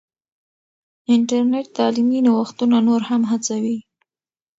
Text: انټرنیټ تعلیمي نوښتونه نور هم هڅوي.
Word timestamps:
انټرنیټ 1.13 1.67
تعلیمي 1.77 2.19
نوښتونه 2.27 2.77
نور 2.87 3.01
هم 3.09 3.21
هڅوي. 3.31 3.77